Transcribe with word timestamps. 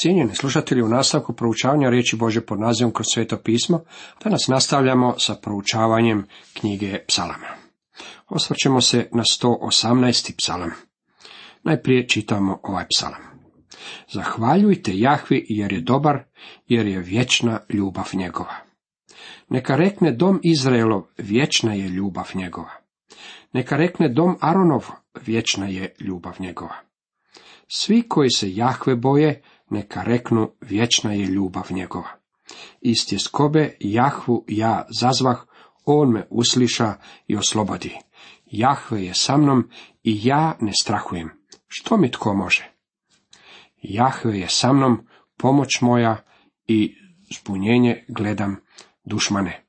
Cijenjeni 0.00 0.34
slušatelji, 0.34 0.82
u 0.82 0.88
nastavku 0.88 1.32
proučavanja 1.32 1.90
riječi 1.90 2.16
Bože 2.16 2.40
pod 2.40 2.60
nazivom 2.60 2.92
kroz 2.92 3.06
sveto 3.14 3.36
pismo, 3.36 3.80
danas 4.24 4.48
nastavljamo 4.48 5.14
sa 5.18 5.34
proučavanjem 5.34 6.26
knjige 6.60 6.98
psalama. 7.08 7.46
Osvrćemo 8.28 8.80
se 8.80 9.08
na 9.12 9.22
118. 9.22 10.32
psalam. 10.36 10.70
Najprije 11.62 12.08
čitamo 12.08 12.60
ovaj 12.62 12.84
psalam. 12.96 13.22
Zahvaljujte 14.12 14.92
Jahvi 14.94 15.46
jer 15.48 15.72
je 15.72 15.80
dobar, 15.80 16.24
jer 16.66 16.86
je 16.86 17.00
vječna 17.00 17.60
ljubav 17.68 18.10
njegova. 18.14 18.54
Neka 19.48 19.76
rekne 19.76 20.12
dom 20.12 20.40
Izraelov, 20.42 21.02
vječna 21.18 21.74
je 21.74 21.88
ljubav 21.88 22.30
njegova. 22.34 22.72
Neka 23.52 23.76
rekne 23.76 24.08
dom 24.08 24.36
Aronov, 24.40 24.86
vječna 25.26 25.66
je 25.66 25.94
ljubav 26.00 26.34
njegova. 26.38 26.76
Svi 27.68 28.02
koji 28.08 28.30
se 28.30 28.54
Jahve 28.54 28.96
boje, 28.96 29.42
neka 29.70 30.02
reknu 30.02 30.50
vječna 30.60 31.12
je 31.12 31.26
ljubav 31.26 31.66
njegova. 31.70 32.08
Iz 32.80 32.96
tjeskobe 33.08 33.76
Jahvu 33.80 34.44
ja 34.48 34.86
zazvah, 35.00 35.38
on 35.84 36.12
me 36.12 36.26
usliša 36.30 36.94
i 37.26 37.36
oslobodi. 37.36 37.98
Jahve 38.46 39.04
je 39.04 39.14
sa 39.14 39.36
mnom 39.36 39.70
i 40.02 40.20
ja 40.24 40.56
ne 40.60 40.72
strahujem. 40.82 41.30
Što 41.66 41.96
mi 41.96 42.10
tko 42.10 42.34
može? 42.34 42.70
Jahve 43.82 44.38
je 44.38 44.48
sa 44.48 44.72
mnom, 44.72 45.06
pomoć 45.36 45.80
moja 45.80 46.24
i 46.66 46.94
zbunjenje 47.34 48.04
gledam 48.08 48.56
dušmane. 49.04 49.64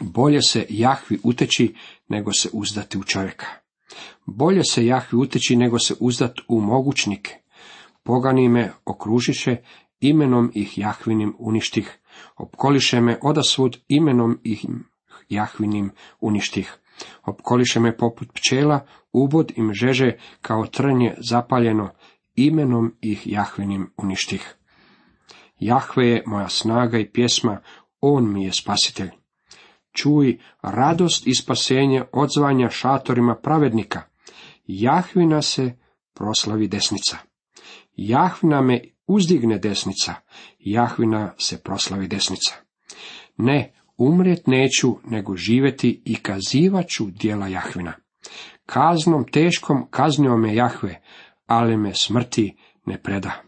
Bolje 0.00 0.42
se 0.42 0.66
Jahvi 0.68 1.18
uteći 1.22 1.74
nego 2.08 2.32
se 2.32 2.48
uzdati 2.52 2.98
u 2.98 3.04
čovjeka. 3.04 3.46
Bolje 4.26 4.64
se 4.64 4.86
Jahvi 4.86 5.18
uteći 5.18 5.56
nego 5.56 5.78
se 5.78 5.94
uzdati 6.00 6.42
u 6.48 6.60
mogućnike. 6.60 7.45
Pogani 8.06 8.48
me 8.48 8.72
okružiše, 8.84 9.56
imenom 10.00 10.50
ih 10.54 10.78
Jahvinim 10.78 11.36
uništih. 11.38 11.98
Opkoliše 12.36 13.00
me 13.00 13.18
odasvud, 13.22 13.78
imenom 13.88 14.38
ih 14.44 14.66
Jahvinim 15.28 15.90
uništih. 16.20 16.78
Opkoliše 17.24 17.80
me 17.80 17.96
poput 17.96 18.32
pčela, 18.32 18.86
ubod 19.12 19.52
im 19.56 19.72
žeže 19.72 20.12
kao 20.40 20.66
trnje 20.66 21.14
zapaljeno, 21.30 21.90
imenom 22.34 22.94
ih 23.00 23.26
Jahvinim 23.26 23.92
uništih. 23.96 24.56
Jahve 25.58 26.08
je 26.08 26.22
moja 26.26 26.48
snaga 26.48 26.98
i 26.98 27.12
pjesma, 27.12 27.60
on 28.00 28.32
mi 28.32 28.44
je 28.44 28.52
spasitelj. 28.52 29.10
Čuj 29.92 30.38
radost 30.62 31.26
i 31.26 31.34
spasenje 31.34 32.04
odzvanja 32.12 32.70
šatorima 32.70 33.34
pravednika. 33.34 34.02
Jahvina 34.66 35.42
se 35.42 35.78
proslavi 36.14 36.68
desnica. 36.68 37.16
Jahvina 37.96 38.62
me 38.62 38.80
uzdigne 39.06 39.58
desnica, 39.58 40.14
Jahvina 40.58 41.34
se 41.38 41.62
proslavi 41.62 42.08
desnica. 42.08 42.54
Ne, 43.36 43.72
umrijet 43.96 44.46
neću, 44.46 44.96
nego 45.04 45.36
živjeti 45.36 46.02
i 46.04 46.14
kazivaću 46.16 47.06
dijela 47.10 47.48
Jahvina. 47.48 47.92
Kaznom 48.66 49.24
teškom 49.24 49.86
kaznio 49.90 50.36
me 50.36 50.54
Jahve, 50.54 51.00
ali 51.46 51.76
me 51.76 51.94
smrti 51.94 52.56
ne 52.86 53.02
preda. 53.02 53.42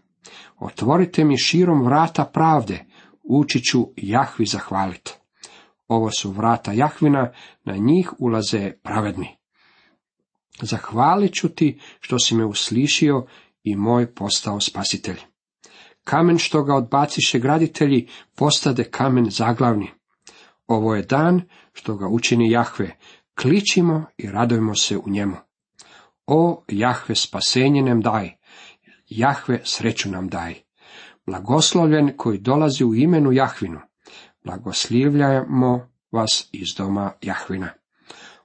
Otvorite 0.59 1.25
mi 1.25 1.39
širom 1.39 1.85
vrata 1.85 2.25
pravde, 2.25 2.85
ući 3.23 3.61
ću 3.61 3.89
Jahvi 3.97 4.47
zahvaliti. 4.47 5.15
Ovo 5.89 6.11
su 6.11 6.31
vrata 6.31 6.73
Jahvina, 6.73 7.33
na 7.65 7.77
njih 7.77 8.13
ulaze 8.19 8.73
pravedni. 8.83 9.37
Zahvalit 10.63 11.35
ću 11.35 11.49
ti 11.49 11.81
što 12.01 12.19
si 12.19 12.35
me 12.35 12.45
uslišio 12.45 13.27
i 13.71 13.77
moj 13.77 14.15
postao 14.15 14.61
spasitelj. 14.61 15.21
Kamen 16.05 16.39
što 16.39 16.63
ga 16.63 16.75
odbaciše 16.75 17.39
graditelji, 17.39 18.09
postade 18.35 18.85
kamen 18.85 19.31
zaglavni. 19.31 19.91
Ovo 20.67 20.95
je 20.95 21.03
dan 21.03 21.43
što 21.73 21.97
ga 21.97 22.09
učini 22.09 22.51
Jahve, 22.51 22.97
kličimo 23.41 24.05
i 24.19 24.31
radujemo 24.31 24.75
se 24.75 24.99
u 24.99 25.05
njemu. 25.07 25.37
O 26.27 26.65
Jahve 26.69 27.15
spasenje 27.15 27.83
nam 27.83 28.01
daj, 28.01 28.31
Jahve 29.09 29.61
sreću 29.65 30.11
nam 30.11 30.29
daj. 30.29 30.55
Blagoslovljen 31.27 32.13
koji 32.17 32.39
dolazi 32.39 32.85
u 32.85 32.95
imenu 32.95 33.33
Jahvinu, 33.33 33.81
blagoslivljamo 34.45 35.89
vas 36.13 36.49
iz 36.53 36.67
doma 36.77 37.13
Jahvina. 37.23 37.69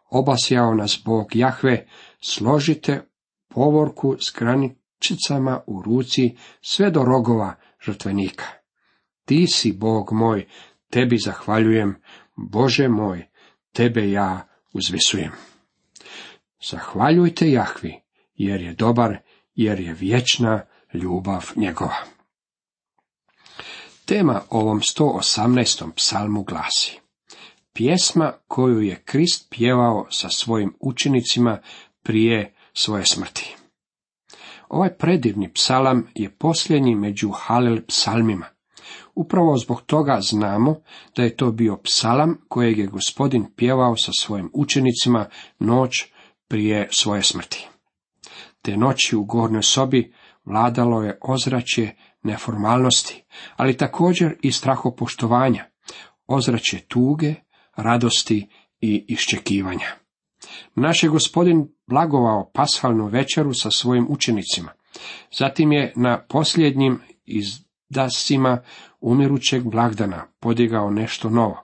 Obasjao 0.09 0.73
nas 0.73 1.01
Bog 1.05 1.35
Jahve, 1.35 1.87
složite 2.21 3.01
povorku 3.47 4.15
s 4.19 4.31
graničicama 5.03 5.59
u 5.67 5.81
ruci 5.81 6.35
sve 6.61 6.91
do 6.91 7.03
rogova 7.03 7.55
žrtvenika. 7.85 8.45
Ti 9.25 9.47
si 9.47 9.71
Bog 9.71 10.11
moj, 10.11 10.47
tebi 10.89 11.17
zahvaljujem, 11.17 12.01
Bože 12.35 12.87
moj, 12.87 13.27
tebe 13.71 14.11
ja 14.11 14.47
uzvisujem. 14.73 15.31
Zahvaljujte 16.69 17.51
Jahvi, 17.51 18.01
jer 18.35 18.61
je 18.61 18.73
dobar, 18.73 19.17
jer 19.55 19.79
je 19.79 19.93
vječna 19.93 20.65
ljubav 20.93 21.51
njegova. 21.55 21.97
Tema 24.05 24.41
ovom 24.49 24.79
118. 24.79 25.91
psalmu 25.95 26.43
glasi 26.43 26.99
Pjesma 27.73 28.33
koju 28.47 28.81
je 28.81 29.01
Krist 29.05 29.47
pjevao 29.49 30.07
sa 30.09 30.29
svojim 30.29 30.73
učenicima 30.79 31.59
prije 32.03 32.53
svoje 32.73 33.05
smrti. 33.05 33.62
Ovaj 34.69 34.97
predivni 34.97 35.53
psalam 35.53 36.07
je 36.15 36.29
posljednji 36.29 36.95
među 36.95 37.29
Halel 37.29 37.81
psalmima. 37.87 38.45
Upravo 39.15 39.57
zbog 39.57 39.81
toga 39.81 40.19
znamo 40.21 40.75
da 41.15 41.23
je 41.23 41.35
to 41.35 41.51
bio 41.51 41.77
psalam 41.77 42.37
kojeg 42.47 42.77
je 42.77 42.87
gospodin 42.87 43.45
pjevao 43.55 43.97
sa 43.97 44.11
svojim 44.19 44.51
učenicima 44.53 45.25
noć 45.59 46.05
prije 46.47 46.87
svoje 46.91 47.23
smrti. 47.23 47.67
Te 48.61 48.77
noći 48.77 49.15
u 49.15 49.23
gornjoj 49.23 49.63
sobi 49.63 50.13
vladalo 50.45 51.03
je 51.03 51.17
ozračje 51.21 51.95
neformalnosti, 52.23 53.23
ali 53.55 53.77
također 53.77 54.35
i 54.41 54.51
strahopoštovanja, 54.51 55.65
ozračje 56.27 56.85
tuge, 56.87 57.33
radosti 57.75 58.47
i 58.81 59.05
iščekivanja. 59.07 59.87
Naš 60.75 61.03
je 61.03 61.09
gospodin 61.09 61.72
blagovao 61.87 62.51
pashalnu 62.53 63.07
večeru 63.07 63.53
sa 63.53 63.71
svojim 63.71 64.07
učenicima. 64.09 64.71
Zatim 65.37 65.71
je 65.71 65.93
na 65.95 66.25
posljednjim 66.29 66.99
izdasima 67.25 68.61
umirućeg 69.01 69.63
blagdana 69.63 70.25
podigao 70.39 70.91
nešto 70.91 71.29
novo. 71.29 71.63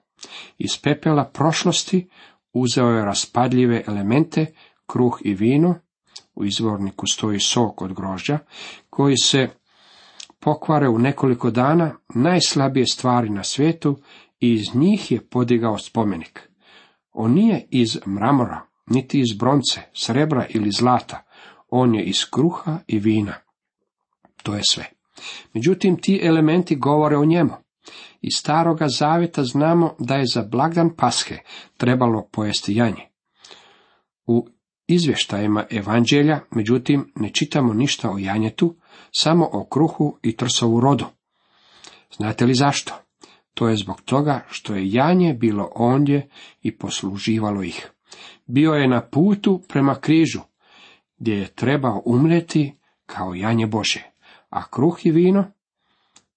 Iz 0.58 0.82
pepela 0.84 1.26
prošlosti 1.26 2.10
uzeo 2.54 2.90
je 2.90 3.06
raspadljive 3.06 3.84
elemente, 3.88 4.46
kruh 4.86 5.20
i 5.24 5.34
vino, 5.34 5.76
u 6.36 6.46
izvorniku 6.46 7.06
stoji 7.14 7.40
sok 7.40 7.82
od 7.82 7.94
grožđa, 7.94 8.40
koji 8.90 9.16
se 9.18 9.50
pokvare 10.40 10.90
u 10.90 11.00
nekoliko 11.00 11.52
dana, 11.52 11.96
najslabije 12.16 12.86
stvari 12.88 13.30
na 13.30 13.44
svijetu 13.44 13.98
i 14.40 14.54
iz 14.54 14.76
njih 14.76 15.12
je 15.12 15.30
podigao 15.30 15.78
spomenik. 15.78 16.50
On 17.12 17.34
nije 17.34 17.68
iz 17.72 18.00
mramora, 18.08 18.69
niti 18.90 19.20
iz 19.20 19.38
bronce, 19.38 19.82
srebra 19.94 20.46
ili 20.50 20.72
zlata, 20.72 21.24
on 21.70 21.96
je 21.96 22.04
iz 22.04 22.26
kruha 22.32 22.80
i 22.88 23.00
vina. 23.00 23.34
To 24.44 24.56
je 24.56 24.62
sve. 24.70 24.86
Međutim, 25.54 25.98
ti 26.02 26.20
elementi 26.24 26.76
govore 26.76 27.18
o 27.18 27.26
njemu. 27.26 27.52
Iz 28.22 28.34
staroga 28.36 28.88
zavjeta 28.88 29.44
znamo 29.44 29.96
da 30.00 30.16
je 30.16 30.26
za 30.34 30.44
blagdan 30.44 30.96
pashe 30.96 31.38
trebalo 31.78 32.28
pojesti 32.32 32.76
janje. 32.76 33.08
U 34.26 34.48
izvještajima 34.88 35.66
evanđelja, 35.70 36.40
međutim, 36.52 37.12
ne 37.16 37.30
čitamo 37.30 37.74
ništa 37.74 38.12
o 38.12 38.18
janjetu, 38.18 38.76
samo 39.12 39.50
o 39.52 39.66
kruhu 39.66 40.18
i 40.22 40.36
trsovu 40.36 40.80
rodu. 40.80 41.06
Znate 42.18 42.46
li 42.46 42.54
zašto? 42.54 42.94
To 43.54 43.70
je 43.70 43.76
zbog 43.76 44.02
toga 44.02 44.46
što 44.50 44.76
je 44.76 44.92
janje 44.92 45.34
bilo 45.34 45.72
ondje 45.76 46.30
i 46.62 46.78
posluživalo 46.78 47.64
ih. 47.64 47.92
Bio 48.52 48.74
je 48.74 48.88
na 48.88 49.02
putu 49.02 49.62
prema 49.68 49.96
križu, 49.96 50.40
gdje 51.18 51.34
je 51.34 51.48
trebao 51.48 52.02
umreti 52.06 52.76
kao 53.06 53.34
janje 53.34 53.68
Bože, 53.68 54.12
a 54.50 54.70
kruh 54.70 55.06
i 55.06 55.12
vino 55.12 55.52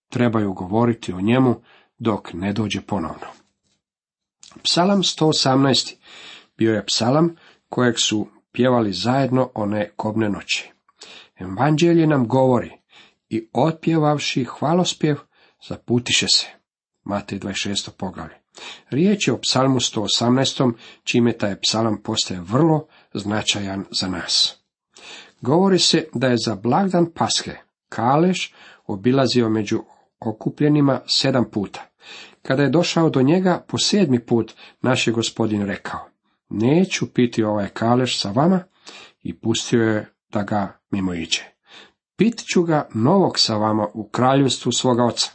trebaju 0.09 0.53
govoriti 0.53 1.13
o 1.13 1.21
njemu 1.21 1.61
dok 1.99 2.33
ne 2.33 2.53
dođe 2.53 2.81
ponovno. 2.81 3.27
Psalam 4.63 5.03
118. 5.03 5.95
bio 6.59 6.75
je 6.75 6.87
psalam 6.87 7.37
kojeg 7.69 7.95
su 7.99 8.29
pjevali 8.53 8.93
zajedno 8.93 9.51
one 9.55 9.91
kobne 9.97 10.29
noći. 10.29 10.71
Evanđelje 11.39 12.07
nam 12.07 12.29
govori 12.29 12.71
i 13.29 13.49
otpjevavši 13.53 14.45
hvalospjev 14.45 15.17
zaputiše 15.69 16.27
se. 16.29 16.47
Matej 17.05 17.39
26. 17.39 17.91
poglavlje. 17.91 18.42
Riječ 18.91 19.29
je 19.29 19.33
o 19.35 19.39
psalmu 19.39 19.81
118. 19.81 20.73
čime 21.05 21.33
taj 21.33 21.57
psalam 21.61 22.03
postaje 22.03 22.41
vrlo 22.41 22.87
značajan 23.15 23.85
za 24.01 24.09
nas. 24.09 24.57
Govori 25.41 25.79
se 25.79 26.09
da 26.15 26.27
je 26.27 26.37
za 26.37 26.55
blagdan 26.55 27.07
pashe 27.15 27.57
Kaleš 27.89 28.55
obilazio 28.87 29.49
među 29.49 29.83
okupljenima 30.21 31.01
sedam 31.07 31.51
puta. 31.51 31.89
Kada 32.43 32.63
je 32.63 32.71
došao 32.71 33.11
do 33.11 33.23
njega 33.23 33.65
po 33.69 33.79
sedmi 33.79 34.27
put, 34.27 34.53
naš 34.81 35.07
je 35.07 35.13
gospodin 35.13 35.67
rekao, 35.67 36.01
neću 36.49 37.13
piti 37.15 37.43
ovaj 37.43 37.69
kaleš 37.69 38.21
sa 38.21 38.31
vama 38.31 38.65
i 39.23 39.39
pustio 39.39 39.83
je 39.83 40.13
da 40.33 40.43
ga 40.43 40.81
mimo 40.91 41.15
iđe. 41.15 41.43
Pit 42.17 42.45
ću 42.53 42.63
ga 42.63 42.89
novog 42.95 43.39
sa 43.39 43.57
vama 43.57 43.87
u 43.95 44.09
kraljevstvu 44.09 44.73
svoga 44.73 45.05
oca. 45.05 45.31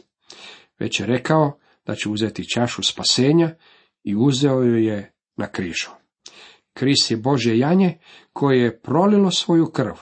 Već 0.78 1.00
je 1.00 1.06
rekao 1.06 1.58
da 1.88 1.94
će 1.94 2.08
uzeti 2.08 2.48
čašu 2.48 2.82
spasenja 2.82 3.54
i 4.04 4.16
uzeo 4.16 4.62
ju 4.62 4.78
je 4.78 5.12
na 5.36 5.46
križu. 5.46 5.90
Kris 6.72 7.10
je 7.10 7.16
Božje 7.16 7.58
janje 7.58 7.98
koje 8.32 8.62
je 8.62 8.80
prolilo 8.80 9.30
svoju 9.30 9.66
krv, 9.66 9.94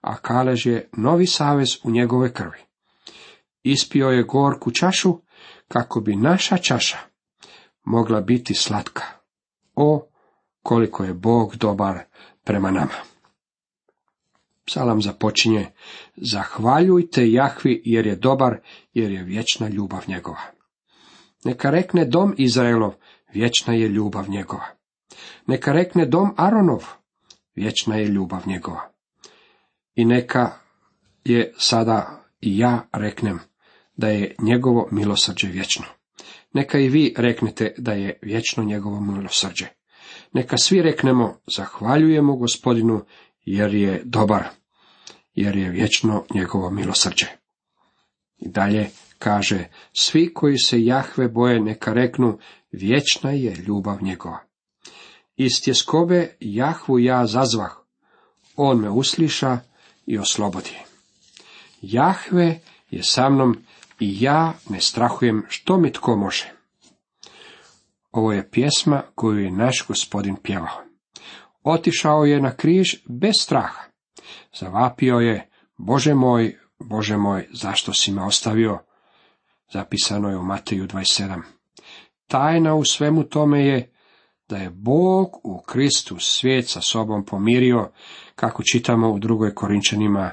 a 0.00 0.16
kalež 0.16 0.66
je 0.66 0.88
novi 0.96 1.26
savez 1.26 1.68
u 1.84 1.90
njegove 1.90 2.32
krvi. 2.32 2.58
Ispio 3.62 4.08
je 4.08 4.22
gorku 4.22 4.70
čašu 4.70 5.18
kako 5.68 6.00
bi 6.00 6.16
naša 6.16 6.56
čaša 6.56 6.98
mogla 7.84 8.20
biti 8.20 8.54
slatka. 8.54 9.02
O, 9.74 10.08
koliko 10.62 11.04
je 11.04 11.14
Bog 11.14 11.56
dobar 11.56 11.98
prema 12.44 12.70
nama. 12.70 12.98
Psalam 14.66 15.02
započinje, 15.02 15.66
zahvaljujte 16.16 17.32
Jahvi 17.32 17.82
jer 17.84 18.06
je 18.06 18.16
dobar, 18.16 18.60
jer 18.94 19.10
je 19.10 19.22
vječna 19.22 19.68
ljubav 19.68 20.04
njegova. 20.08 20.57
Neka 21.44 21.70
rekne 21.70 22.04
dom 22.04 22.34
Izraelov, 22.38 22.94
vječna 23.34 23.74
je 23.74 23.88
ljubav 23.88 24.30
njegova. 24.30 24.66
Neka 25.46 25.72
rekne 25.72 26.06
dom 26.06 26.34
Aronov, 26.36 26.84
vječna 27.54 27.96
je 27.96 28.04
ljubav 28.04 28.42
njegova. 28.46 28.92
I 29.94 30.04
neka 30.04 30.50
je 31.24 31.52
sada 31.58 32.24
i 32.40 32.58
ja 32.58 32.88
reknem 32.92 33.38
da 33.96 34.08
je 34.08 34.34
njegovo 34.38 34.88
milosrđe 34.90 35.48
vječno. 35.48 35.84
Neka 36.52 36.78
i 36.78 36.88
vi 36.88 37.14
reknete 37.16 37.74
da 37.78 37.92
je 37.92 38.18
vječno 38.22 38.64
njegovo 38.64 39.00
milosrđe. 39.00 39.66
Neka 40.32 40.56
svi 40.56 40.82
reknemo, 40.82 41.40
zahvaljujemo 41.56 42.36
gospodinu, 42.36 43.04
jer 43.44 43.74
je 43.74 44.02
dobar, 44.04 44.44
jer 45.34 45.56
je 45.56 45.70
vječno 45.70 46.24
njegovo 46.34 46.70
milosrđe. 46.70 47.26
I 48.38 48.48
dalje 48.48 48.90
kaže, 49.18 49.68
svi 49.92 50.34
koji 50.34 50.58
se 50.58 50.84
Jahve 50.84 51.28
boje, 51.28 51.60
neka 51.60 51.92
reknu, 51.92 52.38
vječna 52.72 53.30
je 53.30 53.54
ljubav 53.54 54.02
njegova. 54.02 54.38
Iz 55.36 55.52
tjeskobe 55.64 56.36
Jahvu 56.40 56.98
ja 56.98 57.26
zazvah, 57.26 57.72
on 58.56 58.80
me 58.80 58.90
usliša 58.90 59.58
i 60.06 60.18
oslobodi. 60.18 60.76
Jahve 61.82 62.60
je 62.90 63.02
sa 63.02 63.28
mnom 63.30 63.56
i 64.00 64.22
ja 64.22 64.52
ne 64.68 64.80
strahujem 64.80 65.44
što 65.48 65.78
mi 65.78 65.92
tko 65.92 66.16
može. 66.16 66.52
Ovo 68.12 68.32
je 68.32 68.50
pjesma 68.50 69.02
koju 69.14 69.38
je 69.38 69.50
naš 69.50 69.84
gospodin 69.88 70.36
pjevao. 70.36 70.84
Otišao 71.62 72.24
je 72.24 72.40
na 72.40 72.56
križ 72.56 72.94
bez 73.08 73.34
straha. 73.40 73.82
Zavapio 74.58 75.16
je, 75.16 75.50
Bože 75.76 76.14
moj, 76.14 76.58
Bože 76.78 77.16
moj, 77.16 77.48
zašto 77.52 77.92
si 77.92 78.12
me 78.12 78.22
ostavio? 78.22 78.78
Zapisano 79.72 80.28
je 80.28 80.36
u 80.36 80.42
Mateju 80.42 80.86
27. 80.86 81.42
Tajna 82.26 82.74
u 82.74 82.84
svemu 82.84 83.24
tome 83.24 83.64
je 83.64 83.92
da 84.48 84.56
je 84.56 84.70
Bog 84.70 85.40
u 85.44 85.62
Kristu 85.66 86.16
svijet 86.18 86.68
sa 86.68 86.80
sobom 86.80 87.24
pomirio, 87.24 87.90
kako 88.34 88.62
čitamo 88.72 89.10
u 89.12 89.18
drugoj 89.18 89.54
Korinčanima 89.54 90.30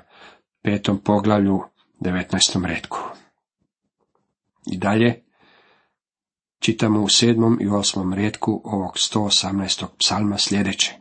petom 0.64 1.00
poglavlju 1.04 1.64
19. 2.00 2.66
redku. 2.66 3.00
I 4.72 4.78
dalje 4.78 5.24
čitamo 6.60 7.02
u 7.02 7.10
sedmom 7.10 7.58
i 7.62 7.68
osmom 7.68 8.14
redku 8.14 8.62
ovog 8.64 8.92
118. 8.94 9.86
psalma 9.98 10.38
sljedeće. 10.38 10.94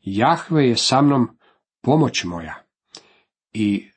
Jahve 0.00 0.68
je 0.68 0.76
sa 0.76 1.02
mnom 1.02 1.28
pomoć 1.82 2.24
moja 2.24 2.62
i 3.52 3.90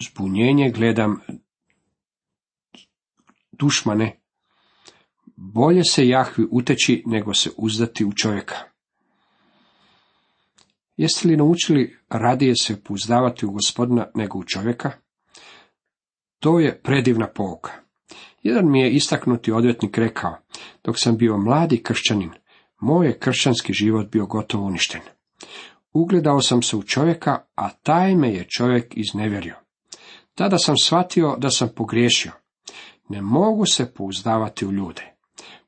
zbunjenje 0.00 0.70
gledam 0.70 1.20
dušmane, 3.58 4.20
bolje 5.36 5.82
se 5.90 6.08
Jahvi 6.08 6.46
uteći 6.50 7.02
nego 7.06 7.34
se 7.34 7.50
uzdati 7.56 8.04
u 8.04 8.12
čovjeka. 8.12 8.56
Jeste 10.96 11.28
li 11.28 11.36
naučili 11.36 11.98
radije 12.08 12.54
se 12.56 12.82
pouzdavati 12.82 13.46
u 13.46 13.50
gospodina 13.50 14.06
nego 14.14 14.38
u 14.38 14.44
čovjeka? 14.44 14.90
To 16.38 16.60
je 16.60 16.80
predivna 16.82 17.26
pouka. 17.34 17.72
Jedan 18.42 18.70
mi 18.70 18.80
je 18.80 18.90
istaknuti 18.90 19.52
odvjetnik 19.52 19.98
rekao, 19.98 20.36
dok 20.84 20.98
sam 20.98 21.16
bio 21.16 21.38
mladi 21.38 21.82
kršćanin, 21.82 22.30
moj 22.80 23.06
je 23.06 23.18
kršćanski 23.18 23.72
život 23.72 24.10
bio 24.10 24.26
gotovo 24.26 24.66
uništen. 24.66 25.00
Ugledao 25.92 26.40
sam 26.40 26.62
se 26.62 26.76
u 26.76 26.82
čovjeka, 26.82 27.38
a 27.54 27.70
taj 27.70 28.16
me 28.16 28.34
je 28.34 28.46
čovjek 28.48 28.96
iznevjerio. 28.96 29.54
Tada 30.34 30.58
sam 30.58 30.76
shvatio 30.76 31.36
da 31.38 31.50
sam 31.50 31.68
pogriješio. 31.76 32.32
Ne 33.08 33.22
mogu 33.22 33.66
se 33.66 33.92
pouzdavati 33.94 34.66
u 34.66 34.72
ljude. 34.72 35.16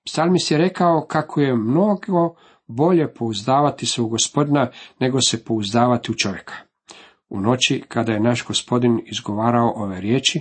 Psalmis 0.04 0.50
je 0.50 0.58
rekao 0.58 1.06
kako 1.08 1.40
je 1.40 1.56
mnogo 1.56 2.34
bolje 2.66 3.14
pouzdavati 3.14 3.86
se 3.86 4.02
u 4.02 4.08
gospodina 4.08 4.70
nego 5.00 5.20
se 5.20 5.44
pouzdavati 5.44 6.12
u 6.12 6.14
čovjeka. 6.14 6.54
U 7.28 7.40
noći, 7.40 7.84
kada 7.88 8.12
je 8.12 8.20
naš 8.20 8.46
gospodin 8.46 9.00
izgovarao 9.06 9.72
ove 9.76 10.00
riječi, 10.00 10.40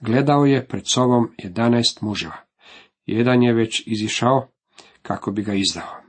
gledao 0.00 0.44
je 0.44 0.66
pred 0.66 0.82
sobom 0.86 1.34
jedanaest 1.38 2.00
muževa. 2.00 2.36
Jedan 3.06 3.42
je 3.42 3.52
već 3.52 3.82
izišao 3.86 4.48
kako 5.02 5.30
bi 5.30 5.42
ga 5.42 5.54
izdao. 5.54 6.04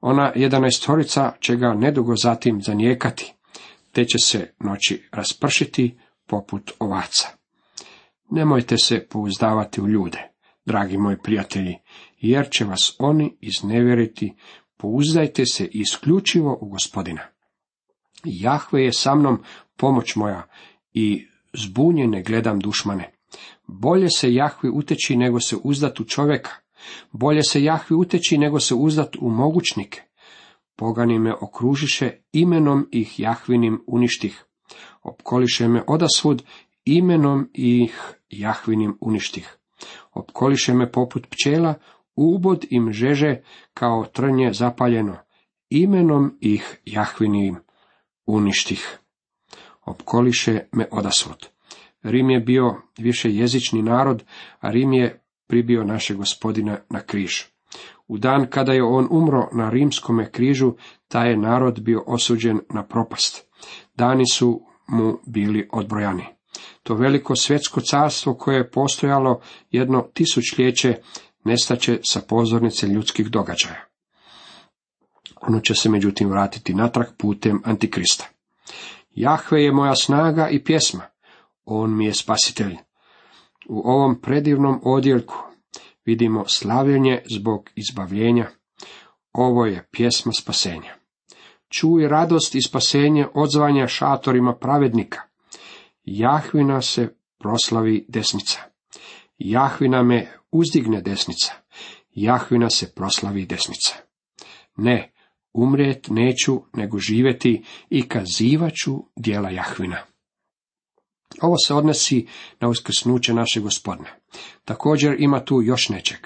Ona 0.00 0.32
jedanaestorica 0.34 1.32
će 1.40 1.56
ga 1.56 1.74
nedugo 1.74 2.16
zatim 2.16 2.62
zanijekati, 2.62 3.34
te 3.92 4.04
će 4.04 4.18
se 4.18 4.54
noći 4.60 5.08
raspršiti 5.12 5.98
poput 6.26 6.72
ovaca. 6.78 7.28
Nemojte 8.30 8.78
se 8.78 9.06
pouzdavati 9.10 9.80
u 9.80 9.88
ljude, 9.88 10.30
dragi 10.64 10.98
moji 10.98 11.16
prijatelji, 11.22 11.78
jer 12.20 12.48
će 12.50 12.64
vas 12.64 12.96
oni 12.98 13.36
iznevjeriti, 13.40 14.34
pouzdajte 14.76 15.46
se 15.46 15.68
isključivo 15.72 16.58
u 16.60 16.68
gospodina. 16.68 17.22
Jahve 18.24 18.84
je 18.84 18.92
sa 18.92 19.14
mnom 19.14 19.42
pomoć 19.76 20.16
moja 20.16 20.48
i 20.92 21.26
zbunjene 21.52 22.22
gledam 22.22 22.58
dušmane. 22.58 23.12
Bolje 23.66 24.10
se 24.10 24.34
Jahvi 24.34 24.70
uteći 24.74 25.16
nego 25.16 25.40
se 25.40 25.56
uzdat 25.64 26.00
u 26.00 26.04
čovjeka. 26.04 26.50
Bolje 27.12 27.42
se 27.42 27.62
Jahvi 27.62 27.96
uteći 27.96 28.38
nego 28.38 28.60
se 28.60 28.74
uzdat 28.74 29.16
u 29.20 29.30
mogućnike. 29.30 30.02
Pogani 30.76 31.18
me 31.18 31.34
okružiše, 31.40 32.10
imenom 32.32 32.88
ih 32.92 33.20
Jahvinim 33.20 33.84
uništih. 33.86 34.44
Opkoliše 35.02 35.68
me 35.68 35.82
odasvud, 35.86 36.42
imenom 36.86 37.50
ih 37.52 38.14
Jahvinim 38.30 38.98
uništih. 39.00 39.56
Opkoliše 40.14 40.74
me 40.74 40.92
poput 40.92 41.26
pčela, 41.30 41.74
ubod 42.16 42.64
im 42.70 42.92
žeže 42.92 43.36
kao 43.74 44.04
trnje 44.04 44.52
zapaljeno. 44.52 45.16
Imenom 45.70 46.38
ih 46.40 46.80
Jahvinim 46.84 47.56
uništih. 48.26 48.98
Opkoliše 49.84 50.60
me 50.72 50.88
odasvud. 50.90 51.46
Rim 52.02 52.30
je 52.30 52.40
bio 52.40 52.74
više 52.98 53.34
jezični 53.34 53.82
narod, 53.82 54.24
a 54.60 54.70
Rim 54.70 54.92
je 54.92 55.22
pribio 55.46 55.84
naše 55.84 56.14
gospodina 56.14 56.78
na 56.90 57.00
križ. 57.00 57.44
U 58.08 58.18
dan 58.18 58.46
kada 58.50 58.72
je 58.72 58.82
on 58.82 59.08
umro 59.10 59.48
na 59.52 59.70
rimskome 59.70 60.30
križu, 60.30 60.72
taj 61.08 61.30
je 61.30 61.36
narod 61.36 61.80
bio 61.80 62.02
osuđen 62.06 62.60
na 62.74 62.82
propast. 62.82 63.46
Dani 63.94 64.26
su 64.26 64.60
mu 64.88 65.18
bili 65.26 65.68
odbrojani. 65.72 66.35
To 66.82 66.94
veliko 66.94 67.36
svjetsko 67.36 67.80
carstvo 67.80 68.34
koje 68.34 68.56
je 68.56 68.70
postojalo 68.70 69.40
jedno 69.70 70.08
tisućljeće 70.14 70.94
nestaće 71.44 71.98
sa 72.02 72.20
pozornice 72.28 72.86
ljudskih 72.86 73.30
događaja. 73.30 73.84
Ono 75.40 75.60
će 75.60 75.74
se 75.74 75.88
međutim 75.88 76.28
vratiti 76.28 76.74
natrag 76.74 77.06
putem 77.18 77.62
Antikrista. 77.64 78.24
Jahve 79.10 79.62
je 79.62 79.72
moja 79.72 79.94
snaga 79.94 80.48
i 80.48 80.64
pjesma, 80.64 81.02
on 81.64 81.96
mi 81.96 82.06
je 82.06 82.14
spasitelj. 82.14 82.76
U 83.68 83.82
ovom 83.84 84.20
predivnom 84.20 84.80
odjeljku 84.84 85.34
vidimo 86.04 86.44
slavljenje 86.48 87.22
zbog 87.30 87.70
izbavljenja. 87.74 88.46
Ovo 89.32 89.66
je 89.66 89.88
pjesma 89.90 90.32
spasenja. 90.32 90.94
Čuj 91.68 92.08
radost 92.08 92.54
i 92.54 92.62
spasenje 92.62 93.26
odzvanja 93.34 93.86
šatorima 93.86 94.54
pravednika. 94.54 95.20
Jahvina 96.06 96.82
se 96.82 97.16
proslavi 97.38 98.06
desnica. 98.08 98.58
Jahvina 99.38 100.02
me 100.02 100.32
uzdigne 100.50 101.00
desnica. 101.00 101.52
Jahvina 102.10 102.70
se 102.70 102.94
proslavi 102.94 103.46
desnica. 103.46 103.94
Ne, 104.76 105.12
umrijet 105.52 106.08
neću, 106.10 106.62
nego 106.74 106.98
živjeti 106.98 107.64
i 107.90 108.08
kazivaću 108.08 109.04
dijela 109.16 109.50
Jahvina. 109.50 109.98
Ovo 111.42 111.54
se 111.66 111.74
odnosi 111.74 112.26
na 112.60 112.68
uskrsnuće 112.68 113.34
naše 113.34 113.60
gospodine. 113.60 114.10
Također 114.64 115.16
ima 115.18 115.44
tu 115.44 115.62
još 115.62 115.88
nečeg. 115.88 116.18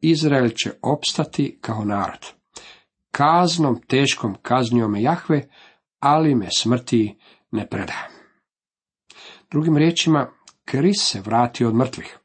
Izrael 0.00 0.48
će 0.48 0.72
opstati 0.82 1.58
kao 1.60 1.84
narod. 1.84 2.26
Kaznom 3.10 3.80
teškom 3.86 4.34
kaznio 4.42 4.88
me 4.88 5.02
Jahve, 5.02 5.48
ali 5.98 6.34
me 6.34 6.48
smrti 6.58 7.16
ne 7.50 7.68
preda. 7.68 8.17
Drugim 9.50 9.76
riječima, 9.76 10.30
Kris 10.64 10.96
se 11.00 11.20
vrati 11.20 11.64
od 11.64 11.74
mrtvih. 11.74 12.18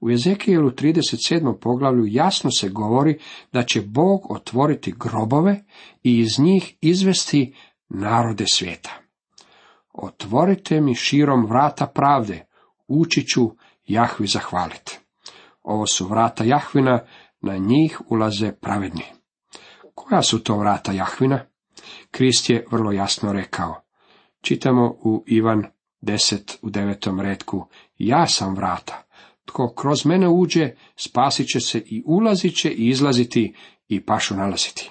U 0.00 0.10
Ezekijelu 0.10 0.70
37. 0.70 1.58
poglavlju 1.60 2.04
jasno 2.06 2.50
se 2.50 2.68
govori 2.68 3.18
da 3.52 3.62
će 3.62 3.80
Bog 3.80 4.30
otvoriti 4.30 4.94
grobove 4.98 5.64
i 6.02 6.18
iz 6.18 6.38
njih 6.38 6.76
izvesti 6.80 7.54
narode 7.88 8.44
svijeta. 8.46 8.90
Otvorite 9.92 10.80
mi 10.80 10.94
širom 10.94 11.46
vrata 11.46 11.86
pravde, 11.86 12.46
ući 12.88 13.26
ću 13.26 13.50
Jahvi 13.86 14.26
zahvaliti. 14.26 14.98
Ovo 15.62 15.86
su 15.86 16.06
vrata 16.08 16.44
Jahvina, 16.44 17.00
na 17.40 17.56
njih 17.56 18.00
ulaze 18.08 18.52
pravedni. 18.52 19.04
Koja 19.94 20.22
su 20.22 20.42
to 20.42 20.56
vrata 20.56 20.92
Jahvina? 20.92 21.44
Krist 22.10 22.50
je 22.50 22.66
vrlo 22.70 22.92
jasno 22.92 23.32
rekao. 23.32 23.82
Čitamo 24.40 24.96
u 25.02 25.24
Ivan 25.26 25.64
10 26.02 26.56
u 26.62 26.70
devetom 26.70 27.20
redku. 27.20 27.66
Ja 27.98 28.26
sam 28.26 28.54
vrata. 28.54 29.06
Tko 29.44 29.74
kroz 29.74 30.04
mene 30.04 30.28
uđe, 30.28 30.70
spasit 30.96 31.46
će 31.46 31.60
se 31.60 31.78
i 31.78 32.02
ulazit 32.06 32.56
će 32.56 32.70
i 32.70 32.88
izlaziti 32.88 33.54
i 33.88 34.00
pašu 34.00 34.34
nalaziti. 34.34 34.90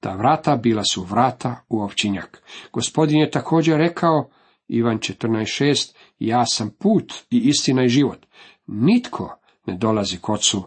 Ta 0.00 0.14
vrata 0.14 0.56
bila 0.56 0.82
su 0.92 1.02
vrata 1.02 1.64
u 1.68 1.80
ovčinjak. 1.80 2.42
Gospodin 2.72 3.20
je 3.20 3.30
također 3.30 3.78
rekao, 3.78 4.30
Ivan 4.68 4.98
14.6, 4.98 5.94
ja 6.18 6.46
sam 6.46 6.70
put 6.78 7.12
i 7.30 7.38
istina 7.38 7.84
i 7.84 7.88
život. 7.88 8.26
Nitko 8.66 9.38
ne 9.66 9.76
dolazi 9.76 10.18
k 10.20 10.28
ocu 10.28 10.62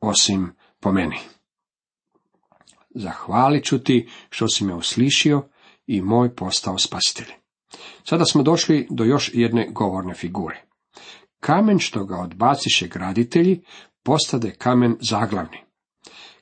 osim 0.00 0.52
po 0.80 0.92
meni. 0.92 1.16
Zahvalit 2.94 3.64
ću 3.64 3.78
ti 3.78 4.08
što 4.30 4.48
si 4.48 4.64
me 4.64 4.74
uslišio 4.74 5.48
i 5.86 6.02
moj 6.02 6.34
postao 6.34 6.78
spasitelj. 6.78 7.41
Sada 8.04 8.24
smo 8.24 8.42
došli 8.42 8.86
do 8.90 9.04
još 9.04 9.30
jedne 9.34 9.68
govorne 9.70 10.14
figure. 10.14 10.62
Kamen 11.40 11.78
što 11.78 12.04
ga 12.04 12.20
odbaciše 12.20 12.88
graditelji, 12.88 13.62
postade 14.02 14.50
kamen 14.50 14.96
zaglavni. 15.00 15.58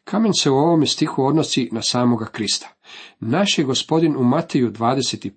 Kamen 0.04 0.32
se 0.40 0.50
u 0.50 0.54
ovome 0.54 0.87
stihu 0.87 1.25
odnosi 1.25 1.68
na 1.72 1.82
samoga 1.82 2.26
Krista. 2.26 2.68
Naš 3.20 3.58
je 3.58 3.64
gospodin 3.64 4.16
u 4.16 4.25
Mateju 4.25 4.70
21. 4.70 5.30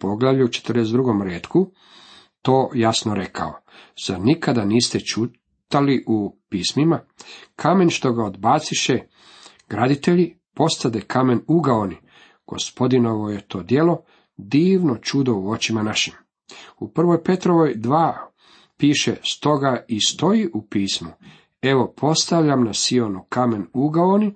poglavlju 0.00 0.48
42. 0.48 1.22
redku 1.22 1.72
to 2.42 2.70
jasno 2.74 3.14
rekao. 3.14 3.52
Zar 4.06 4.20
nikada 4.20 4.64
niste 4.64 5.00
čutali 5.00 6.04
u 6.06 6.36
pismima? 6.48 7.00
Kamen 7.56 7.90
što 7.90 8.12
ga 8.12 8.24
odbaciše 8.24 8.98
graditelji, 9.68 10.38
postade 10.54 11.00
kamen 11.00 11.40
ugaoni. 11.48 11.96
Gospodinovo 12.46 13.30
je 13.30 13.48
to 13.48 13.62
djelo, 13.62 14.04
divno 14.38 14.96
čudo 14.96 15.34
u 15.34 15.50
očima 15.50 15.82
našim. 15.82 16.14
U 16.78 16.88
prvoj 16.88 17.22
Petrovoj 17.22 17.74
dva 17.74 18.30
piše 18.76 19.16
stoga 19.22 19.84
i 19.88 20.00
stoji 20.00 20.48
u 20.54 20.62
pismu. 20.62 21.10
Evo 21.62 21.94
postavljam 21.96 22.64
na 22.64 22.74
Sionu 22.74 23.24
kamen 23.28 23.66
ugaoni, 23.72 24.34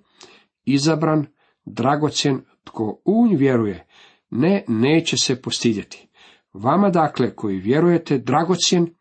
izabran, 0.65 1.27
dragocjen, 1.65 2.41
tko 2.65 3.01
u 3.05 3.27
nj 3.27 3.37
vjeruje, 3.37 3.87
ne, 4.31 4.65
neće 4.69 5.17
se 5.17 5.43
postidjeti. 5.43 6.09
Vama 6.53 6.91
dakle, 6.91 7.37
koji 7.37 7.57
vjerujete, 7.57 8.19
dragocjen, 8.19 8.95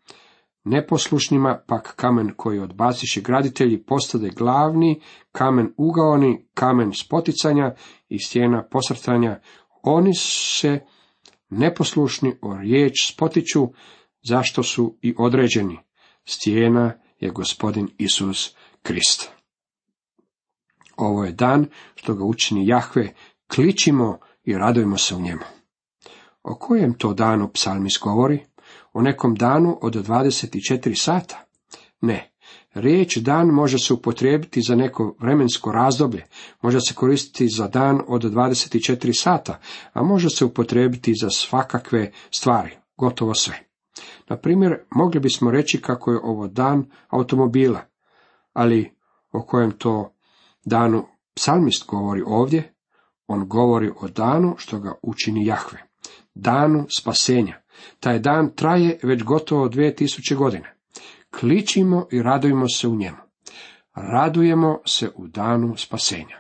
neposlušnima 0.64 1.64
pak 1.68 1.94
kamen 1.96 2.34
koji 2.38 2.60
odbaciše 2.60 3.22
graditelji 3.22 3.84
postade 3.84 4.30
glavni, 4.30 5.02
kamen 5.32 5.74
ugaoni, 5.78 6.46
kamen 6.54 6.92
spoticanja 6.94 7.76
i 8.10 8.20
stjena 8.20 8.64
posrtanja, 8.72 9.40
oni 9.84 10.16
se 10.16 10.80
neposlušni 11.50 12.36
o 12.42 12.58
riječ 12.58 13.14
spotiču, 13.14 13.68
zašto 14.24 14.64
su 14.64 14.98
i 15.02 15.16
određeni. 15.18 15.78
Stijena 16.26 16.94
je 17.20 17.30
gospodin 17.30 17.88
Isus 17.98 18.56
Krist. 18.82 19.30
Ovo 20.98 21.24
je 21.24 21.32
dan 21.32 21.66
što 21.96 22.16
ga 22.16 22.24
učini 22.24 22.68
Jahve, 22.68 23.14
kličimo 23.56 24.20
i 24.44 24.54
radujemo 24.54 24.98
se 24.98 25.16
u 25.16 25.22
njemu. 25.22 25.42
O 26.44 26.56
kojem 26.56 26.94
to 26.94 27.14
danu 27.14 27.52
psalmis 27.54 28.00
govori? 28.02 28.46
O 28.94 29.02
nekom 29.02 29.36
danu 29.36 29.80
od 29.82 29.94
24 29.94 30.96
sata? 30.96 31.46
Ne. 32.02 32.31
Riječ 32.74 33.18
dan 33.18 33.48
može 33.48 33.80
se 33.80 33.94
upotrijebiti 33.94 34.62
za 34.62 34.76
neko 34.76 35.16
vremensko 35.20 35.72
razdoblje, 35.72 36.26
može 36.62 36.80
se 36.80 36.94
koristiti 36.94 37.48
za 37.48 37.68
dan 37.68 38.02
od 38.08 38.24
24 38.24 39.22
sata, 39.22 39.60
a 39.94 40.04
može 40.04 40.30
se 40.30 40.46
upotrijebiti 40.46 41.14
za 41.22 41.30
svakakve 41.30 42.12
stvari, 42.32 42.72
gotovo 42.98 43.34
sve. 43.34 43.60
Na 44.30 44.38
primjer, 44.38 44.80
mogli 44.96 45.20
bismo 45.20 45.52
reći 45.52 45.82
kako 45.82 46.12
je 46.12 46.20
ovo 46.24 46.48
dan 46.48 46.86
automobila, 47.10 47.82
ali 48.54 48.92
o 49.32 49.46
kojem 49.46 49.72
to 49.72 50.14
danu 50.66 51.06
psalmist 51.36 51.86
govori 51.88 52.24
ovdje, 52.26 52.74
on 53.28 53.48
govori 53.48 53.92
o 54.02 54.08
danu 54.08 54.56
što 54.58 54.80
ga 54.80 54.94
učini 55.02 55.46
Jahve, 55.46 55.84
danu 56.36 56.86
spasenja. 57.00 57.62
Taj 58.00 58.20
dan 58.20 58.56
traje 58.56 59.00
već 59.04 59.24
gotovo 59.24 59.68
dvije 59.68 59.96
tisuće 59.96 60.36
godine. 60.36 60.81
Kličimo 61.40 62.08
i 62.12 62.22
radujemo 62.22 62.70
se 62.70 62.88
u 62.88 62.96
njemu. 62.96 63.18
Radujemo 63.96 64.80
se 64.86 65.12
u 65.16 65.28
danu 65.28 65.78
spasenja. 65.78 66.40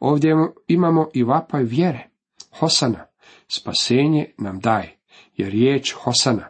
Ovdje 0.00 0.34
imamo 0.66 1.08
i 1.14 1.22
vapaj 1.22 1.62
vjere. 1.62 2.08
Hosana. 2.50 3.06
Spasenje 3.48 4.34
nam 4.38 4.60
daje. 4.60 4.98
Je 5.36 5.50
riječ 5.50 5.94
Hosana. 5.94 6.48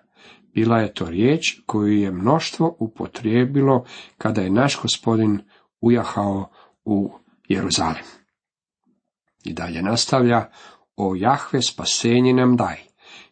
Bila 0.54 0.78
je 0.78 0.94
to 0.94 1.10
riječ 1.10 1.60
koju 1.66 1.92
je 1.92 2.10
mnoštvo 2.10 2.76
upotrijebilo 2.78 3.84
kada 4.18 4.40
je 4.40 4.50
naš 4.50 4.80
gospodin 4.82 5.40
ujahao 5.80 6.50
u 6.84 7.12
Jeruzalem. 7.48 8.04
I 9.44 9.52
dalje 9.52 9.82
nastavlja, 9.82 10.50
o 10.96 11.14
Jahve 11.16 11.62
spasenje 11.62 12.32
nam 12.32 12.56
daj, 12.56 12.76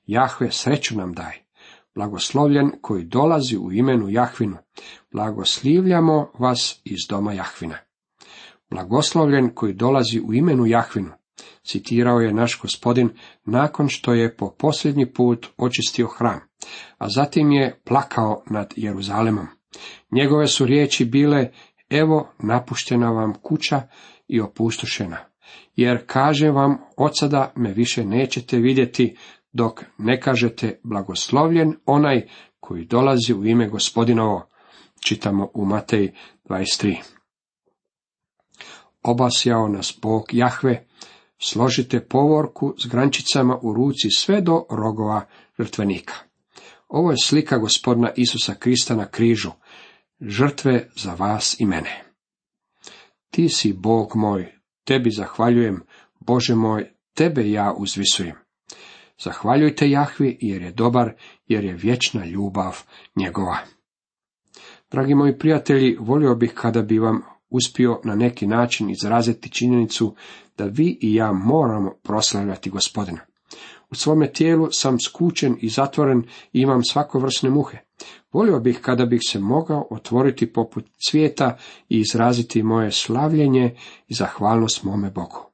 Jahve 0.07 0.51
sreću 0.51 0.97
nam 0.97 1.13
daj, 1.13 1.43
blagoslovljen 1.99 2.71
koji 2.81 3.05
dolazi 3.05 3.57
u 3.57 3.73
imenu 3.73 4.09
Jahvinu, 4.09 4.57
blagoslivljamo 5.13 6.31
vas 6.39 6.81
iz 6.85 6.99
doma 7.09 7.33
Jahvina. 7.33 7.79
Blagoslovljen 8.71 9.51
koji 9.55 9.75
dolazi 9.75 10.21
u 10.21 10.35
imenu 10.35 10.67
Jahvinu, 10.67 11.11
citirao 11.63 12.21
je 12.21 12.35
naš 12.35 12.61
gospodin 12.63 13.11
nakon 13.45 13.89
što 13.89 14.15
je 14.15 14.37
po 14.37 14.55
posljednji 14.59 15.13
put 15.13 15.47
očistio 15.57 16.07
hram, 16.07 16.41
a 16.99 17.09
zatim 17.09 17.53
je 17.53 17.81
plakao 17.85 18.43
nad 18.51 18.75
Jeruzalemom. 18.77 19.47
Njegove 20.11 20.47
su 20.47 20.67
riječi 20.67 21.05
bile, 21.05 21.51
evo 21.91 22.29
napuštena 22.39 23.11
vam 23.11 23.35
kuća 23.43 23.83
i 24.29 24.41
opustošena, 24.41 25.19
jer 25.77 26.05
kaže 26.07 26.51
vam, 26.51 26.79
od 26.97 27.19
sada 27.19 27.53
me 27.57 27.73
više 27.73 28.05
nećete 28.05 28.57
vidjeti, 28.57 29.17
dok 29.53 29.85
ne 29.99 30.21
kažete 30.21 30.81
blagoslovljen 30.85 31.77
onaj 31.87 32.29
koji 32.61 32.85
dolazi 32.85 33.35
u 33.35 33.45
ime 33.45 33.69
gospodinovo. 33.69 34.49
Čitamo 35.01 35.51
u 35.55 35.65
Matej 35.65 36.13
23. 36.45 36.97
Obasjao 39.03 39.69
nas 39.69 39.99
Bog 40.03 40.25
Jahve, 40.33 40.87
složite 41.39 42.01
povorku 42.01 42.75
s 42.79 42.87
grančicama 42.87 43.59
u 43.63 43.73
ruci 43.73 44.09
sve 44.17 44.41
do 44.41 44.65
rogova 44.71 45.27
žrtvenika. 45.59 46.15
Ovo 46.89 47.11
je 47.11 47.17
slika 47.23 47.59
gospodina 47.59 48.11
Isusa 48.17 48.55
Krista 48.55 48.97
na 48.97 49.07
križu, 49.07 49.51
žrtve 50.21 50.89
za 50.97 51.15
vas 51.15 51.61
i 51.61 51.67
mene. 51.67 52.05
Ti 53.31 53.49
si 53.49 53.73
Bog 53.73 54.17
moj, 54.17 54.53
tebi 54.85 55.11
zahvaljujem, 55.11 55.83
Bože 56.21 56.55
moj, 56.55 56.93
tebe 57.15 57.51
ja 57.51 57.75
uzvisujem. 57.79 58.48
Zahvaljujte 59.25 59.91
Jahvi 59.91 60.39
jer 60.41 60.63
je 60.63 60.73
dobar, 60.73 61.13
jer 61.47 61.65
je 61.65 61.75
vječna 61.75 62.25
ljubav 62.25 62.83
njegova. 63.17 63.57
Dragi 64.91 65.15
moji 65.15 65.39
prijatelji, 65.39 65.97
volio 66.01 66.35
bih 66.35 66.53
kada 66.55 66.83
bi 66.83 66.99
vam 66.99 67.23
uspio 67.51 68.01
na 68.05 68.15
neki 68.15 68.47
način 68.47 68.91
izraziti 68.91 69.51
činjenicu 69.51 70.15
da 70.59 70.65
vi 70.65 70.99
i 71.01 71.15
ja 71.15 71.33
moramo 71.33 71.95
proslavljati 72.03 72.71
gospodina. 72.71 73.21
U 73.91 73.95
svome 73.95 74.33
tijelu 74.33 74.69
sam 74.71 75.01
skučen 75.01 75.57
i 75.61 75.69
zatvoren 75.69 76.23
i 76.53 76.61
imam 76.61 76.85
svakovrsne 76.85 77.51
muhe. 77.51 77.79
Volio 78.33 78.61
bih 78.61 78.79
kada 78.83 79.07
bih 79.07 79.21
se 79.29 79.39
mogao 79.39 79.87
otvoriti 79.91 80.53
poput 80.53 80.85
cvijeta 81.09 81.57
i 81.89 81.99
izraziti 81.99 82.63
moje 82.63 82.91
slavljenje 82.93 83.77
i 84.09 84.15
zahvalnost 84.15 84.83
mome 84.83 85.11
Bogu. 85.11 85.51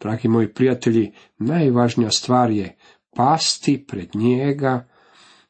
Dragi 0.00 0.28
moji 0.28 0.54
prijatelji, 0.54 1.12
najvažnija 1.38 2.10
stvar 2.10 2.50
je 2.50 2.76
pasti 3.18 3.84
pred 3.86 4.08
njega 4.14 4.88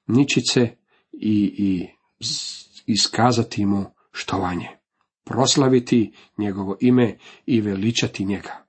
ničice 0.06 0.68
i, 1.12 1.54
i 1.58 1.88
iskazati 2.86 3.66
mu 3.66 3.84
štovanje, 4.12 4.68
proslaviti 5.24 6.12
njegovo 6.38 6.76
ime 6.80 7.16
i 7.46 7.60
veličati 7.60 8.24
njega. 8.24 8.64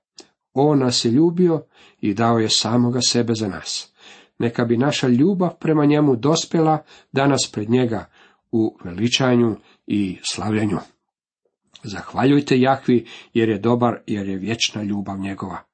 On 0.52 0.78
nas 0.78 1.04
je 1.04 1.10
ljubio 1.10 1.64
i 2.00 2.14
dao 2.14 2.38
je 2.38 2.48
samoga 2.48 3.00
sebe 3.08 3.34
za 3.34 3.48
nas. 3.48 3.92
Neka 4.38 4.64
bi 4.64 4.76
naša 4.76 5.08
ljubav 5.08 5.50
prema 5.60 5.84
njemu 5.84 6.16
dospjela 6.16 6.84
danas 7.12 7.50
pred 7.52 7.70
njega 7.70 8.10
u 8.52 8.78
veličanju 8.84 9.56
i 9.86 10.18
slavljanju. 10.22 10.78
Zahvaljujte 11.82 12.60
Jahvi 12.60 13.06
jer 13.34 13.48
je 13.48 13.58
dobar, 13.58 13.98
jer 14.06 14.28
je 14.28 14.36
vječna 14.36 14.82
ljubav 14.82 15.18
njegova. 15.18 15.69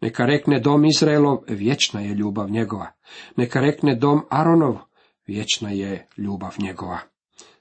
Neka 0.00 0.26
rekne 0.26 0.60
dom 0.60 0.84
Izraelov, 0.84 1.38
vječna 1.48 2.00
je 2.00 2.14
ljubav 2.14 2.50
njegova. 2.50 2.92
Neka 3.36 3.60
rekne 3.60 3.94
dom 3.94 4.22
Aronov, 4.30 4.78
vječna 5.26 5.70
je 5.70 6.06
ljubav 6.16 6.54
njegova. 6.58 6.98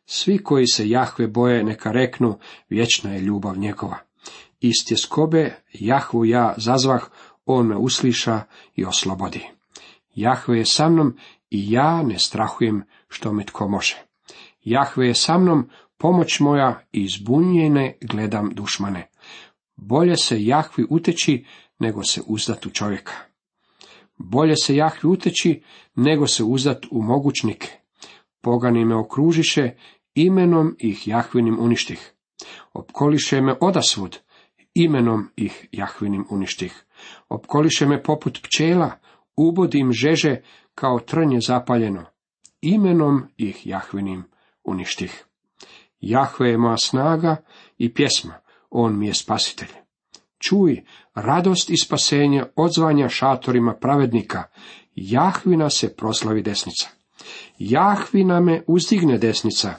Svi 0.06 0.44
koji 0.44 0.67
se 0.67 0.89
Jahve 0.89 1.27
boje, 1.27 1.63
neka 1.63 1.91
reknu, 1.91 2.38
vječna 2.70 3.13
je 3.13 3.22
ljubav 3.22 3.58
njegova. 3.58 3.98
Iz 4.60 4.74
tjeskobe 4.88 5.56
Jahvu 5.74 6.25
ja 6.25 6.53
zazvah, 6.58 7.03
on 7.46 7.67
me 7.67 7.77
usliša 7.77 8.41
i 8.75 8.86
oslobodi. 8.86 9.46
Jahve 10.15 10.58
je 10.58 10.65
sa 10.65 10.89
mnom 10.89 11.17
i 11.50 11.72
ja 11.72 12.03
ne 12.03 12.20
strahujem 12.20 12.84
što 13.08 13.34
mi 13.34 13.46
tko 13.46 13.67
može. 13.67 13.98
Jahve 14.63 15.08
je 15.08 15.13
sa 15.13 15.38
mnom, 15.38 15.70
pomoć 15.98 16.39
moja 16.39 16.82
i 16.91 17.01
izbunjene 17.01 17.98
gledam 18.01 18.50
dušmane. 18.53 19.10
Bolje 19.75 20.17
se 20.17 20.46
Jahvi 20.46 20.86
uteći 20.89 21.46
nego 21.79 22.03
se 22.03 22.22
uzdat 22.27 22.65
u 22.65 22.69
čovjeka. 22.69 23.13
Bolje 24.17 24.55
se 24.63 24.75
Jahvi 24.75 25.10
uteći 25.10 25.63
nego 25.96 26.27
se 26.27 26.43
uzdat 26.43 26.86
u 26.91 27.01
mogućnike. 27.01 27.67
Pogani 28.41 28.86
me 28.86 28.96
okružiše, 28.96 29.72
imenom 30.15 30.75
ih 30.79 31.07
Jahvinim 31.07 31.60
uništih. 31.60 32.13
Opkoliše 32.74 33.41
me 33.41 33.55
odasvud, 33.62 34.19
imenom 34.74 35.29
ih 35.36 35.67
Jahvinim 35.72 36.25
uništih. 36.29 36.86
Opkoliše 37.29 37.86
me 37.86 38.03
poput 38.03 38.39
pčela, 38.43 38.91
ubodim 39.36 39.91
žeže 39.91 40.41
kao 40.75 41.00
trnje 41.00 41.39
zapaljeno. 41.39 42.05
Imenom 42.62 43.24
ih 43.38 43.67
Jahvinim 43.67 44.24
uništih. 44.63 45.25
Jahve 46.00 46.50
je 46.50 46.57
moja 46.57 46.77
snaga 46.77 47.36
i 47.77 47.93
pjesma, 47.93 48.34
on 48.69 49.00
mi 49.00 49.07
je 49.07 49.13
spasitelj. 49.13 49.87
Čuj, 50.39 50.84
radost 51.15 51.70
i 51.70 51.77
spasenje 51.77 52.44
odzvanja 52.56 53.10
šatorima 53.10 53.74
pravednika, 53.74 54.44
Jahvina 54.96 55.70
se 55.70 55.96
proslavi 55.96 56.41
desnica. 56.41 56.88
Jahvina 57.60 58.39
me 58.39 58.63
uzdigne 58.67 59.17
desnica, 59.17 59.74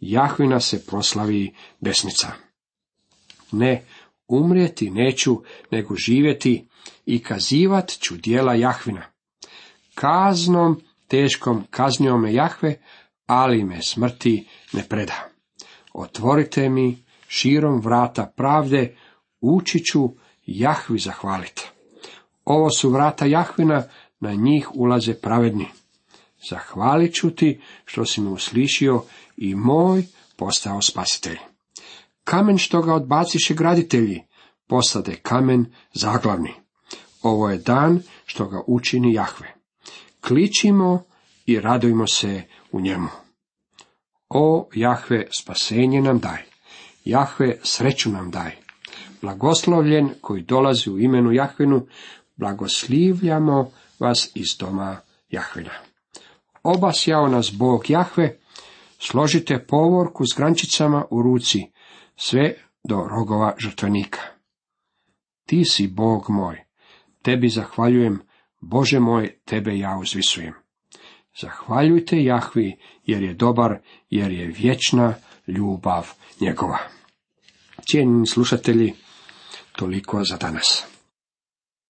Jahvina 0.00 0.60
se 0.60 0.86
proslavi 0.86 1.54
desnica. 1.80 2.32
Ne, 3.52 3.84
umrijeti 4.28 4.90
neću, 4.90 5.42
nego 5.70 5.94
živjeti 5.96 6.68
i 7.06 7.22
kazivat 7.22 7.90
ću 7.90 8.16
dijela 8.16 8.54
Jahvina. 8.54 9.02
Kaznom, 9.94 10.80
teškom 11.08 11.64
kaznio 11.70 12.18
me 12.18 12.34
Jahve, 12.34 12.76
ali 13.26 13.64
me 13.64 13.82
smrti 13.82 14.48
ne 14.72 14.82
preda. 14.88 15.28
Otvorite 15.92 16.68
mi 16.68 17.04
širom 17.28 17.80
vrata 17.80 18.32
pravde, 18.36 18.96
ući 19.52 19.84
ću 19.84 20.10
Jahvi 20.46 20.98
zahvaliti. 20.98 21.70
Ovo 22.44 22.70
su 22.70 22.90
vrata 22.90 23.26
Jahvina, 23.26 23.82
na 24.20 24.34
njih 24.34 24.68
ulaze 24.74 25.14
pravedni. 25.14 25.66
Zahvalit 26.50 27.14
ću 27.14 27.30
ti 27.30 27.60
što 27.84 28.04
si 28.04 28.20
me 28.20 28.30
uslišio 28.30 29.02
i 29.36 29.54
moj 29.54 30.04
postao 30.36 30.82
spasitelj. 30.82 31.38
Kamen 32.24 32.58
što 32.58 32.82
ga 32.82 32.94
odbaciše 32.94 33.54
graditelji, 33.54 34.22
postade 34.66 35.16
kamen 35.16 35.72
zaglavni. 35.94 36.52
Ovo 37.22 37.50
je 37.50 37.58
dan 37.58 38.02
što 38.26 38.46
ga 38.46 38.62
učini 38.66 39.12
Jahve. 39.12 39.54
Kličimo 40.20 41.04
i 41.46 41.60
radujmo 41.60 42.06
se 42.06 42.42
u 42.72 42.80
njemu. 42.80 43.08
O 44.28 44.68
Jahve, 44.74 45.26
spasenje 45.40 46.00
nam 46.00 46.18
daj. 46.18 46.42
Jahve, 47.04 47.58
sreću 47.62 48.10
nam 48.10 48.30
daj. 48.30 48.63
Blagoslovljen 49.24 50.10
koji 50.20 50.42
dolazi 50.42 50.90
u 50.90 50.98
imenu 50.98 51.32
Jahvinu, 51.32 51.86
blagoslivljamo 52.36 53.70
vas 53.98 54.30
iz 54.34 54.56
doma 54.58 54.96
Jahvina. 55.30 55.70
Obasjao 56.62 57.28
nas 57.28 57.52
Bog 57.58 57.90
Jahve, 57.90 58.38
složite 58.98 59.66
povorku 59.68 60.24
s 60.24 60.36
grančicama 60.36 61.04
u 61.10 61.22
ruci, 61.22 61.58
sve 62.16 62.54
do 62.88 62.96
rogova 62.96 63.54
žrtvenika. 63.58 64.20
Ti 65.46 65.64
si 65.64 65.88
Bog 65.88 66.24
moj, 66.28 66.64
tebi 67.22 67.48
zahvaljujem, 67.48 68.20
Bože 68.60 69.00
moj, 69.00 69.38
tebe 69.44 69.78
ja 69.78 69.98
uzvisujem. 70.00 70.54
Zahvaljujte 71.40 72.24
Jahvi, 72.24 72.76
jer 73.06 73.22
je 73.22 73.34
dobar, 73.34 73.78
jer 74.10 74.32
je 74.32 74.46
vječna 74.46 75.14
ljubav 75.46 76.12
njegova. 76.40 76.78
Cijenjeni 77.88 78.26
slušatelji, 78.26 79.03
toliko 79.78 80.24
za 80.24 80.36
danas. 80.36 80.93